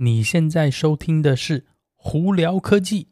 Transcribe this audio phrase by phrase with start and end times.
[0.00, 1.60] 你现在收听的是
[1.96, 3.08] 《胡聊科技》。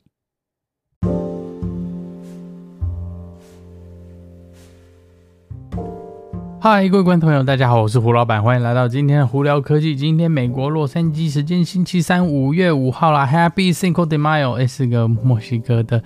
[6.60, 9.96] 嗨，各位观众朋友，大家好，我是胡老板，欢迎来到今天的《胡聊科技》。
[9.98, 16.04] 今天美国洛杉矶时间星期三五月五号啦，Happy Cinco de Mayo，是个墨西哥的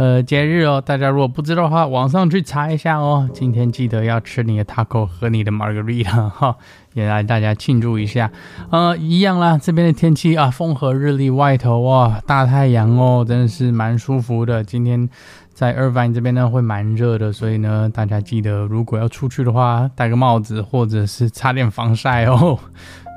[0.00, 0.82] 呃节日哦。
[0.84, 3.28] 大家如果不知道的话，网上去查一下哦。
[3.34, 6.56] 今天记得要吃你的 taco 和你的 margarita 哈。
[6.94, 8.32] 也来大家庆祝一下，
[8.70, 9.56] 呃，一样啦。
[9.56, 14.64] 这边的天气啊，风和日丽，外头哇，大太阳哦，真的是蛮舒服的。
[14.64, 15.08] 今天
[15.52, 22.58] 在 Irvine 这边呢，会蛮热的，所以呢，大家记得如果要出去的话，戴个帽子，或者是擦点防晒哦。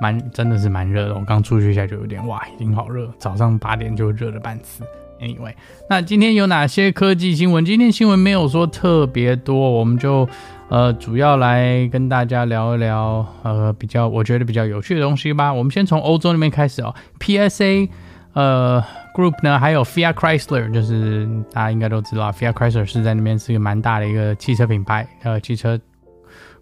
[0.03, 4.83] 蛮真的是蛮热的，我刚出去一下就有点哇，已经好热，早上八点就热了半死。
[5.21, 5.53] Anyway，
[5.89, 7.63] 那今天有哪些科技新闻？
[7.63, 10.27] 今天新闻没有说特别多，我们就。
[10.69, 15.53] 呃，主要来跟大家聊一聊，呃，比较我觉得比较有趣的东西吧。
[15.53, 16.95] 我们先从欧洲那边开始哦。
[17.19, 17.89] PSA
[18.33, 25.79] 呃 Group 呢，还有 Fiat Chrysler，就是大家应该都知道，Fiat Chrysler 是在那边是一个蛮大的一个汽车品牌，呃，汽车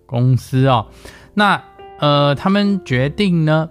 [0.05, 0.85] 公司哦。
[1.33, 1.61] 那
[2.01, 3.69] 呃，他们决定呢，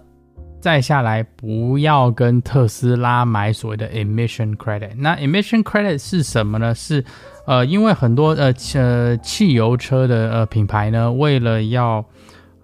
[0.61, 4.93] 再下来不要跟特斯拉买所谓的 Emission Credit。
[4.97, 6.73] 那 Emission Credit 是什么呢？
[6.73, 7.05] 是
[7.45, 12.05] 呃，因为很多呃呃汽油车的呃品牌呢，为了要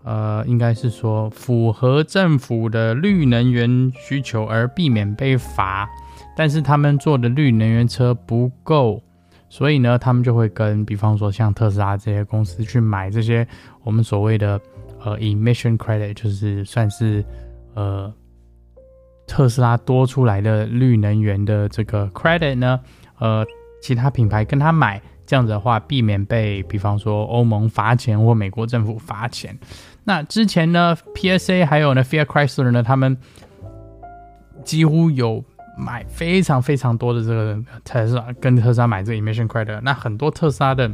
[0.04, 5.88] 呃应该是说符合政府的绿能源需求而避免被罚，
[6.36, 9.02] 但是他们做的绿能源车不够，
[9.48, 13.44] 所以呢，他们就会跟比方说像特斯拉这些公司去买这些
[13.82, 14.60] 我们所谓的
[15.06, 17.24] 呃 emission credit，就是算是
[17.74, 18.12] 呃
[19.26, 22.80] 特斯拉多出来的绿能源的这个 credit 呢，
[23.18, 23.46] 呃。
[23.82, 29.56] 其他品牌跟他买，这样子的话，避免被比方说欧盟罚钱或美国政府罚钱。
[30.02, 33.16] 那之前呢，PSA 还有呢，Fiat Chrysler 呢，他们
[34.64, 35.44] 几乎有
[35.78, 39.80] 买非常非常多的这个特斯拉，跟特斯拉买这个 emission credit。
[39.82, 40.90] 那很多特斯拉的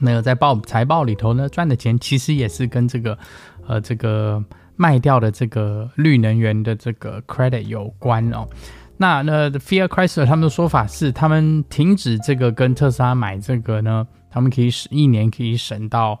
[0.00, 3.18] 那个在报财报里头呢，赚的钱其实也是跟这个
[3.66, 4.42] 呃这个
[4.76, 8.46] 卖掉的这个绿能源的这个 credit 有关哦。
[8.96, 16.18] 那那 Fiat Chrysler 他们的说法是，他们停止这个跟特斯拉买这个呢，他们可以省一年可以省到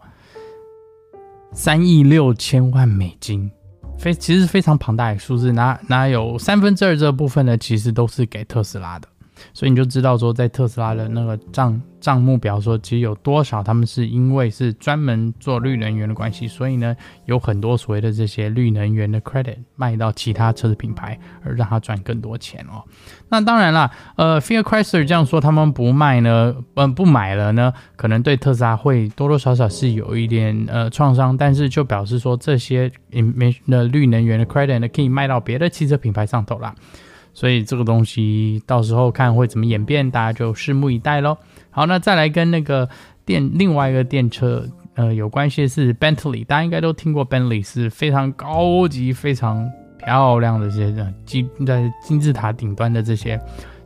[1.52, 3.50] 三亿六千万美金，
[3.98, 7.56] 非其实非常庞大的数字，哪哪有三分之二这部分呢？
[7.56, 9.08] 其实都是给特斯拉的。
[9.54, 22.82] 所以你就知道说，在特斯拉的那个账账目表说，其实有多少他们是因为是专门做绿能源的关系，所以呢，有很多所谓的这些绿能源的 credit 卖到其他车子品牌，而让他赚更多钱哦。
[23.28, 36.74] 那当然啦，呃，Fiat Chrysler 这样说，他们不卖呢，嗯、不买了呢，可能对特斯拉会多多少少是有一点呃创伤，但是就表示说，这些没的绿能源的 credit 呢，可以卖到别的汽车品牌上头啦。
[37.34, 41.36] 所以这个东西到时候看会怎么演变，大家就拭目以待喽。
[41.70, 42.88] 好，那再来跟那个
[43.24, 49.66] 电另外一个电车呃有关系的是 Bentley，大家应该都听过 Bentley 是非常高级、非常
[49.98, 53.40] 漂亮的这些金在金字塔顶端的这些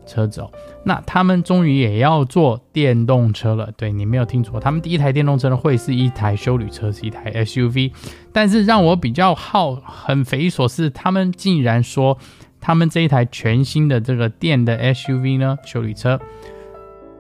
[0.05, 0.51] 车子哦。
[0.85, 7.93] 那他们终于也要做电动车了，对，你没有听错，他们第一台电动车呢会是一台休旅车，是一台 SUV。
[8.33, 12.19] 但是让我比较好很匪夷所思，他们竟然说。
[12.67, 16.21] 他们这一台全新的这个电的 SUV 呢，修理车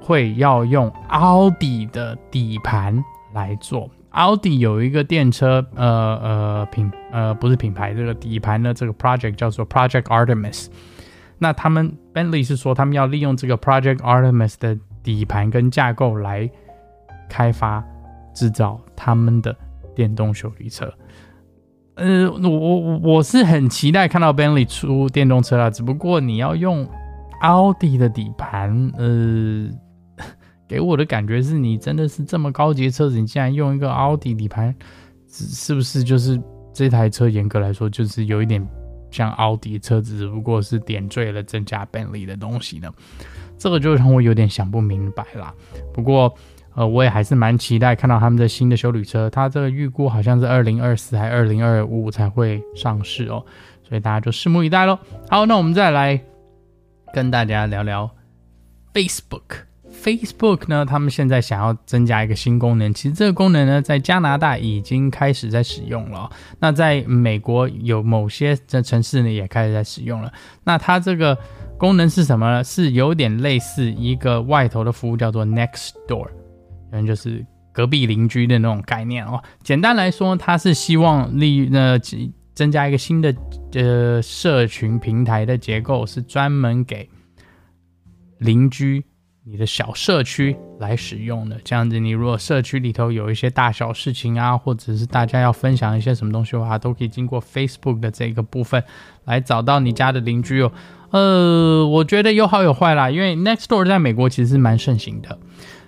[0.00, 3.88] 会要用奥迪的底盘来做。
[4.10, 5.86] 奥迪有一个电车，呃
[6.20, 10.66] 呃品呃不是品牌，这个底盘的这个 project 叫做 Project Artemis。
[11.38, 16.50] 那他们 Bentley 是说，他们要利用这个 Project Artemis 的底盘跟架构来
[17.28, 17.84] 开发
[18.34, 19.56] 制造他们的
[19.94, 20.92] 电动修理车。
[21.96, 26.86] 呃，我我我是很期待看到 Bentley 出电动车啦，只不过你要用
[27.40, 29.66] 奥迪的底盘，呃，
[30.68, 34.74] 给我的感觉是你真的是这么高级的车子，你竟然用一个奥迪底盘，
[35.26, 36.38] 是不是就是
[36.74, 38.62] 这台车严格来说就是有一点
[39.10, 42.92] 像奥迪车子，只不过是点缀了增加 Bentley 的东西呢？
[43.56, 45.54] 这个就让我有点想不明白啦。
[45.94, 46.32] 不过。
[46.76, 53.42] 呃，我也还是蛮期待看到他们的新的修旅车，它这个预估好像是二零二四还二零二五才会上市哦，
[53.82, 54.98] 所以大家就拭目以待喽。
[55.30, 56.20] 好，那我们再来
[57.14, 58.10] 跟大家聊聊
[58.92, 59.64] Facebook。
[59.90, 66.28] Facebook 呢，他们现在想要增加一个新功能，其实这个功能呢，在加拿大已经开始在使用了，
[66.60, 70.30] 那在美国有某些的城市呢也开始在使用了。
[70.64, 71.38] 那它这个
[71.78, 72.62] 功能是什么呢？
[72.62, 76.28] 是有点类似一个外头的服务，叫做 Nextdoor。
[76.90, 79.42] 可能就是隔壁邻居的那种概念哦。
[79.62, 81.98] 简单来说，他是希望利呃
[82.54, 83.34] 增加一个新的
[83.74, 87.08] 呃社群平台的结构，是专门给
[88.38, 89.04] 邻居。
[89.48, 98.82] 你的小社区来使用的，这样子，你如果社区里头有一些大小事情啊，或者是大家要分享一些什么东西的话，都可以经过 Facebook 的这个部分
[99.24, 100.72] 来找到你家的邻居哦。
[101.12, 105.38] 呃，我觉得有好有坏啦，因为 Nextdoor 在美国其实是蛮盛行的。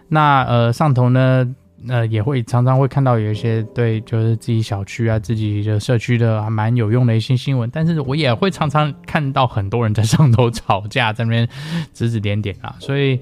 [0.09, 1.55] 那呃上头呢，
[1.89, 11.49] 呃也会常常会看到有一些对，就是自己小区啊、自己的社区的还蛮有用的一些新闻，但是我也会常常看到很多人在上头吵架，在那边
[11.93, 13.21] 指指点点啊， 所以。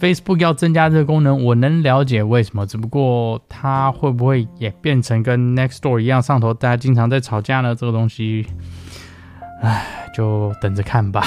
[0.00, 7.74] Facebook 要增加这个功能，我能了解为什么，只不过它会不会也变成跟 Nextdoor 一样，上头大家经常在吵架呢？
[7.74, 8.46] 这个东西，
[9.60, 11.24] 唉，就等着看吧。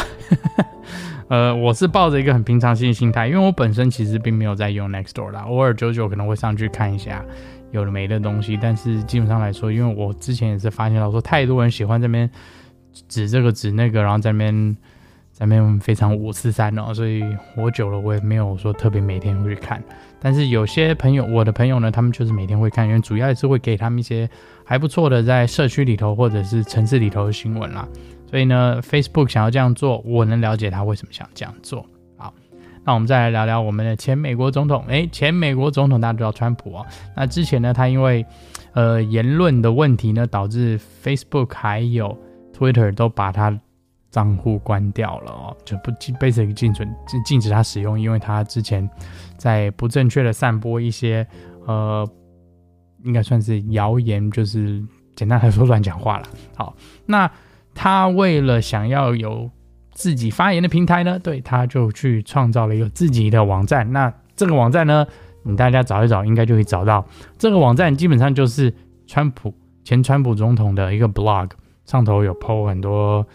[1.30, 7.24] 呃，我是抱着一个很平常心的心态，因为我本身其实并没有在用 Nextdoor 啦，偶尔久久可能会上去看一下
[7.72, 12.30] 有的没的东西，但是基本上来说，因为我之前也是发现到说，太多人喜欢这边
[13.08, 14.78] 指这个指那个，然后在那边。
[15.34, 17.24] 在那边非常五四三哦，所以
[17.56, 19.82] 我久了我也没有说特别每天会去看。
[20.20, 24.30] 但是有些朋友，我的朋友呢，他们就是每天会看，因为主要也是会给他们一些
[24.64, 27.88] 还不错的在社区里头或者是城市里头的新闻啦。
[28.32, 31.86] 所以呢，Facebook 想要这样做，我能了解他为什么想这样做。
[32.18, 32.34] 好，
[32.84, 34.84] 那我们再来聊聊我们的前美国总统。
[34.88, 36.86] 诶，前美国总统大家都知道川普哦。
[37.16, 38.26] 那之前呢，他因为
[38.74, 42.18] 呃言论的问题呢，导致 Facebook 还有
[42.58, 43.60] Twitter 都把他。
[44.12, 48.86] 账户关掉了哦，就不被这个禁止禁禁止他使用，因为他之前
[49.38, 51.26] 在不正确的散播一些
[51.66, 52.06] 呃，
[53.06, 54.84] 应该算是谣言，就是
[55.16, 56.28] 简单来说乱讲话了。
[56.58, 56.76] 好，
[57.06, 57.32] 那
[57.84, 59.50] 他为了想要有
[59.92, 63.92] 自己发言的平台呢，对，他就去创造了一个自己的网站。
[63.92, 65.04] 那这个网站呢，
[65.42, 67.04] 你大家找一找，应该就可以找到。
[67.40, 68.72] 这个网站基本上就是
[69.08, 69.52] 川普
[69.84, 71.50] 前川普总统的一个 blog，
[71.84, 73.26] 上头有 po 很多。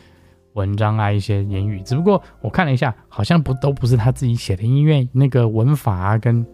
[0.53, 6.47] 文章啊，一些言语，只不过我看了一下，好像不都不是他自己写的，因为那个文法啊跟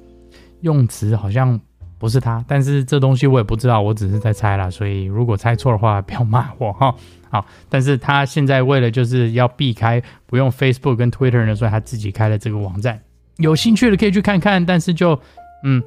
[0.62, 1.60] 用词好像
[2.02, 2.44] 不是他。
[2.48, 6.92] 但是这东西我也不知道，我只是在猜啦，所以如果猜错的话，不要骂我哈。
[7.30, 13.00] 好，但是他现在为了就是要避开不用 Facebook 跟 Twitter 呢，所以他自己开了这个网站。
[13.36, 15.16] 有兴趣的可以去看看，但是就
[15.62, 15.80] 嗯，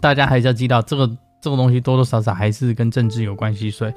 [0.00, 3.92] 大家还是要知道这个这个东西多多少少还是跟政治有关系，所以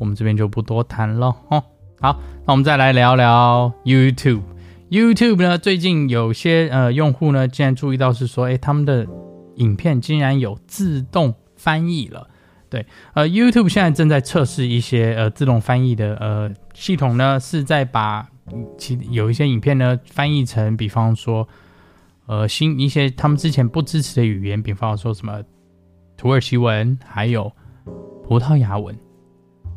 [0.00, 1.62] 我们这边就不多谈了哈。
[2.00, 4.42] 好，那我们再来聊聊 YouTube。
[4.90, 9.06] YouTube 呢，最近有些呃用户呢，竟然注意到是说，诶，他们的
[9.62, 12.28] 影片竟然有自动翻译了。
[12.68, 18.26] 对，呃，YouTube 现在正在测试一些呃自动翻译的呃系统呢，是在把
[18.78, 21.46] 其有一些影片呢翻译成，比方说
[22.26, 25.42] 呃新一些他们之前不支持的语言，比方说什么
[26.16, 27.52] 土耳其文，还有
[28.26, 28.96] 葡萄牙文。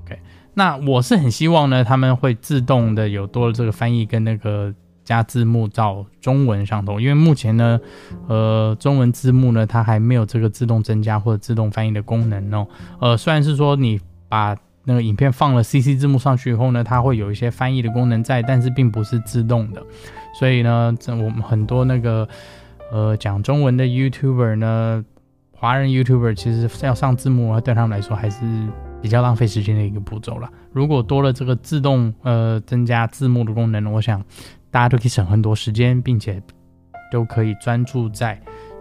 [0.05, 0.17] OK，
[0.53, 4.73] 那我是很希望呢，他们会自动的有多了这个翻译跟那个
[5.05, 7.79] 加字幕到中文上头，因为目前呢，
[8.27, 12.67] 呃，中文字幕呢它还没有这个自动增加或者自动翻译的功能哦。
[12.99, 19.81] 呃，虽然是说你把那个影片放了 CC 字幕上去以后呢，它会有一些翻译的功能在，但是并不是自动的。
[20.37, 22.27] 所以呢，这我们很多那个
[22.91, 25.05] 呃讲中文的 YouTuber 呢，
[25.51, 28.39] 华人 YouTuber 其实要上字幕，对他们来说还是。
[29.01, 30.49] 比较浪费时间的一个步骤了。
[30.71, 34.19] 如果多了这个自动呃增加字幕的功能，我想
[34.75, 36.43] 大家都可以省很多时间，并且
[37.09, 38.37] 都可以专注在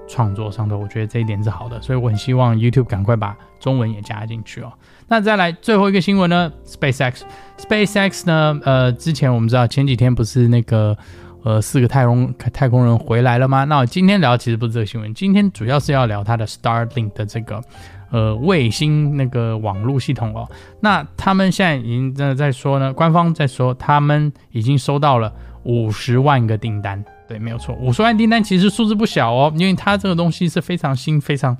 [0.08, 0.76] 创作上头。
[0.76, 4.72] 我觉得这一点是好的，所以我很希望 YouTube 赶快把中文也加进去哦。
[5.06, 8.58] 那再来最后一个新闻呢？SpaceX，SpaceX 呢？
[8.64, 10.98] 呃，之前我们知道前几天不是那个
[11.44, 13.62] 呃四个太空太空人回来了吗？
[13.62, 17.62] 那我今天聊其实不是这个新闻，今天主要是要聊它的 Starlink 的这个。
[18.10, 20.48] 呃，卫星那个网络系统哦，
[20.78, 25.32] 那他们现在已经在在说呢，官方在说他们已经收到了
[25.64, 31.56] 五十万个订单，对，没有错，五十万订单其实数字不小哦，因为它这个东西是非常新、非常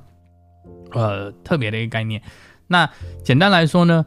[0.91, 2.21] 呃特别的一个概念。
[2.67, 2.89] 那
[3.23, 4.05] 简单来说呢，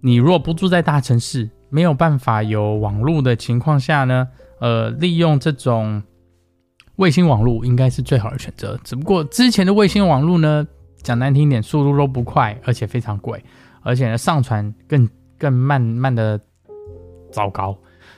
[0.00, 4.28] 你如果不住在大城市，没有办法有网络的情况下呢，
[4.60, 6.02] 呃，利用这种
[6.96, 8.78] 卫星网络应该是最好的选择。
[8.84, 10.66] 只不过之前的卫星网络呢，
[11.02, 13.42] 讲难听一点，速度都不快，而且非常贵，
[13.82, 16.38] 而且呢，上传更更慢慢的
[17.30, 17.76] 糟糕。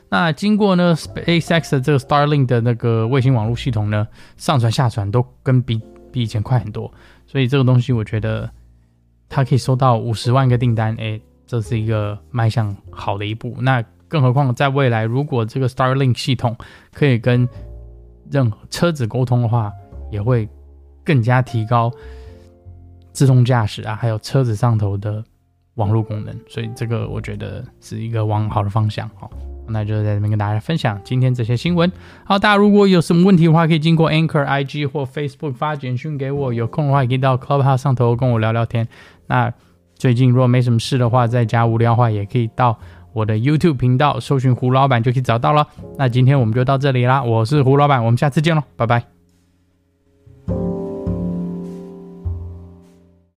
[0.08, 4.06] 那经过呢，SpaceX 的这个 Starlink 的那个卫星网络系统呢，
[4.36, 5.80] 上传下传都跟比
[6.12, 6.92] 比以前快很多。
[7.26, 8.48] 所以这个东西我觉得
[9.28, 13.56] 它可以收到五十万个订单，诶，这是一个迈向好的一步。
[13.60, 16.56] 那更何况在未来，如果这个 Starlink 系统
[16.92, 17.48] 可以跟
[18.30, 19.72] 任何车子沟通的话，
[20.10, 20.48] 也会
[21.04, 21.92] 更加提高。
[23.12, 25.22] 自动驾驶啊，还有车子上头的
[25.74, 29.30] 网络功能，所以这个我觉得是一个往好的方向哦。
[29.68, 31.90] 那就在这边跟大家分享今天这些新闻。
[32.24, 36.52] 好，大家如果有什么问题的话，可以经过 Anchor、IG 或 Facebook 发简讯给我。
[36.52, 38.86] 有空的话，也可以到 Clubhouse 上头跟我聊聊天。
[39.26, 39.52] 那
[39.96, 42.78] 最近如果没什么事的话，在家无聊的话，也可以到
[43.12, 45.66] 我的 YouTube 频道搜寻胡老板就可以找到了。
[45.96, 49.13] 那今天我们就到这里啦，我是胡老板，我们下次见喽，拜拜。